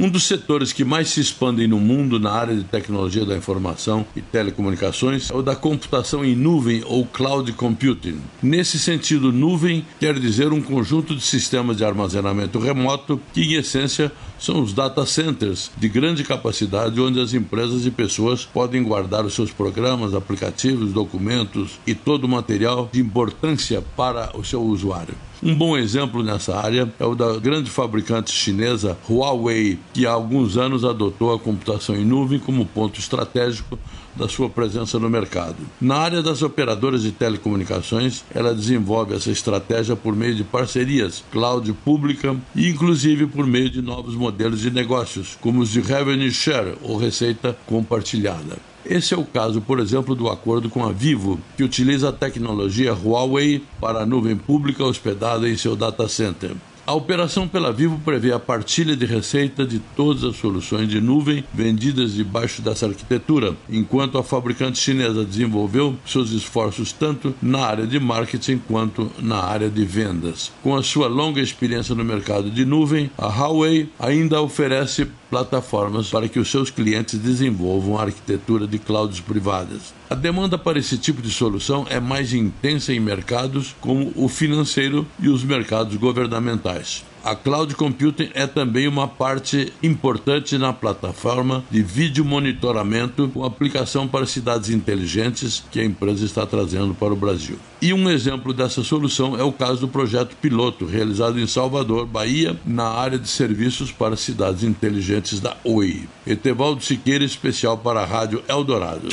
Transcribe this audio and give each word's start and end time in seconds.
Um 0.00 0.08
dos 0.08 0.28
setores 0.28 0.72
que 0.72 0.84
mais 0.84 1.08
se 1.08 1.20
expandem 1.20 1.66
no 1.66 1.80
mundo 1.80 2.20
na 2.20 2.30
área 2.30 2.54
de 2.54 2.62
tecnologia 2.62 3.24
da 3.24 3.36
informação 3.36 4.06
e 4.14 4.20
telecomunicações 4.20 5.28
é 5.28 5.34
o 5.34 5.42
da 5.42 5.56
computação 5.56 6.24
em 6.24 6.36
nuvem 6.36 6.84
ou 6.86 7.04
cloud 7.04 7.52
computing. 7.54 8.20
Nesse 8.40 8.78
sentido, 8.78 9.32
nuvem 9.32 9.84
quer 9.98 10.16
dizer 10.16 10.52
um 10.52 10.62
conjunto 10.62 11.16
de 11.16 11.20
sistemas 11.20 11.78
de 11.78 11.84
armazenamento 11.84 12.60
remoto 12.60 13.20
que, 13.34 13.42
em 13.42 13.54
essência, 13.54 14.12
são 14.38 14.62
os 14.62 14.72
data 14.72 15.04
centers 15.04 15.68
de 15.76 15.88
grande 15.88 16.22
capacidade 16.22 17.00
onde 17.00 17.20
as 17.20 17.34
empresas 17.34 17.84
e 17.84 17.90
pessoas 17.90 18.44
podem 18.44 18.84
guardar 18.84 19.26
os 19.26 19.34
seus 19.34 19.50
programas, 19.50 20.14
aplicativos, 20.14 20.92
documentos 20.92 21.80
e 21.84 21.92
todo 21.92 22.22
o 22.22 22.28
material 22.28 22.88
de 22.92 23.00
importância 23.00 23.82
para 23.96 24.30
o 24.38 24.44
seu 24.44 24.62
usuário. 24.62 25.16
Um 25.40 25.54
bom 25.54 25.78
exemplo 25.78 26.20
nessa 26.20 26.56
área 26.56 26.92
é 26.98 27.04
o 27.04 27.14
da 27.14 27.36
grande 27.38 27.70
fabricante 27.70 28.32
chinesa 28.32 28.98
Huawei, 29.08 29.78
que 29.94 30.04
há 30.04 30.10
alguns 30.10 30.56
anos 30.56 30.84
adotou 30.84 31.32
a 31.32 31.38
computação 31.38 31.94
em 31.94 32.04
nuvem 32.04 32.40
como 32.40 32.66
ponto 32.66 32.98
estratégico 32.98 33.78
da 34.16 34.28
sua 34.28 34.50
presença 34.50 34.98
no 34.98 35.08
mercado. 35.08 35.56
Na 35.80 35.98
área 35.98 36.20
das 36.22 36.42
operadoras 36.42 37.02
de 37.02 37.12
telecomunicações, 37.12 38.24
ela 38.34 38.52
desenvolve 38.52 39.14
essa 39.14 39.30
estratégia 39.30 39.94
por 39.94 40.16
meio 40.16 40.34
de 40.34 40.42
parcerias 40.42 41.22
cloud 41.30 41.72
pública 41.84 42.36
e 42.56 42.68
inclusive 42.68 43.28
por 43.28 43.46
meio 43.46 43.70
de 43.70 43.80
novos 43.80 44.16
modelos 44.16 44.60
de 44.60 44.72
negócios, 44.72 45.38
como 45.40 45.60
os 45.60 45.70
de 45.70 45.80
revenue 45.80 46.32
share 46.32 46.76
ou 46.82 46.96
receita 46.96 47.56
compartilhada. 47.64 48.56
Esse 48.88 49.12
é 49.12 49.16
o 49.18 49.24
caso, 49.24 49.60
por 49.60 49.80
exemplo, 49.80 50.14
do 50.14 50.30
acordo 50.30 50.70
com 50.70 50.82
a 50.82 50.90
Vivo, 50.90 51.38
que 51.58 51.62
utiliza 51.62 52.08
a 52.08 52.12
tecnologia 52.12 52.94
Huawei 52.94 53.62
para 53.78 54.00
a 54.00 54.06
nuvem 54.06 54.34
pública 54.34 54.82
hospedada 54.82 55.46
em 55.46 55.58
seu 55.58 55.76
data 55.76 56.08
center. 56.08 56.52
A 56.88 56.94
operação 56.94 57.46
pela 57.46 57.70
Vivo 57.70 58.00
prevê 58.02 58.32
a 58.32 58.38
partilha 58.38 58.96
de 58.96 59.04
receita 59.04 59.66
de 59.66 59.78
todas 59.78 60.24
as 60.24 60.36
soluções 60.36 60.88
de 60.88 61.02
nuvem 61.02 61.44
vendidas 61.52 62.14
debaixo 62.14 62.62
dessa 62.62 62.86
arquitetura, 62.86 63.54
enquanto 63.68 64.16
a 64.16 64.24
fabricante 64.24 64.78
chinesa 64.78 65.22
desenvolveu 65.22 65.94
seus 66.06 66.30
esforços 66.30 66.90
tanto 66.90 67.34
na 67.42 67.58
área 67.58 67.86
de 67.86 68.00
marketing 68.00 68.56
quanto 68.66 69.12
na 69.18 69.36
área 69.36 69.68
de 69.68 69.84
vendas. 69.84 70.50
Com 70.62 70.74
a 70.74 70.82
sua 70.82 71.08
longa 71.08 71.42
experiência 71.42 71.94
no 71.94 72.02
mercado 72.02 72.50
de 72.50 72.64
nuvem, 72.64 73.10
a 73.18 73.26
Huawei 73.26 73.90
ainda 73.98 74.40
oferece 74.40 75.06
plataformas 75.30 76.08
para 76.08 76.28
que 76.28 76.38
os 76.38 76.50
seus 76.50 76.70
clientes 76.70 77.18
desenvolvam 77.18 77.98
a 77.98 78.02
arquitetura 78.02 78.66
de 78.66 78.78
clouds 78.78 79.20
privadas. 79.20 79.94
A 80.08 80.14
demanda 80.14 80.56
para 80.56 80.78
esse 80.78 80.96
tipo 80.96 81.20
de 81.20 81.30
solução 81.30 81.86
é 81.88 82.00
mais 82.00 82.32
intensa 82.32 82.92
em 82.92 83.00
mercados 83.00 83.74
como 83.80 84.12
o 84.16 84.28
financeiro 84.28 85.06
e 85.20 85.28
os 85.28 85.44
mercados 85.44 85.96
governamentais. 85.96 87.04
A 87.28 87.36
cloud 87.36 87.74
computing 87.74 88.30
é 88.32 88.46
também 88.46 88.88
uma 88.88 89.06
parte 89.06 89.70
importante 89.82 90.56
na 90.56 90.72
plataforma 90.72 91.62
de 91.70 91.82
vídeo 91.82 92.24
monitoramento 92.24 93.28
com 93.34 93.44
aplicação 93.44 94.08
para 94.08 94.24
cidades 94.24 94.70
inteligentes 94.70 95.62
que 95.70 95.78
a 95.78 95.84
empresa 95.84 96.24
está 96.24 96.46
trazendo 96.46 96.94
para 96.94 97.12
o 97.12 97.16
Brasil. 97.16 97.58
E 97.82 97.92
um 97.92 98.08
exemplo 98.08 98.54
dessa 98.54 98.82
solução 98.82 99.38
é 99.38 99.42
o 99.42 99.52
caso 99.52 99.82
do 99.82 99.88
projeto 99.88 100.34
piloto 100.36 100.86
realizado 100.86 101.38
em 101.38 101.46
Salvador, 101.46 102.06
Bahia, 102.06 102.58
na 102.64 102.88
área 102.88 103.18
de 103.18 103.28
serviços 103.28 103.92
para 103.92 104.16
cidades 104.16 104.62
inteligentes 104.62 105.38
da 105.38 105.54
Oi. 105.64 106.08
Etevaldo 106.26 106.82
Siqueira, 106.82 107.24
especial 107.24 107.76
para 107.76 108.00
a 108.00 108.06
Rádio 108.06 108.42
Eldorado. 108.48 109.06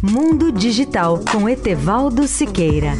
Mundo 0.00 0.52
Digital 0.52 1.18
com 1.32 1.48
Etevaldo 1.48 2.28
Siqueira. 2.28 2.92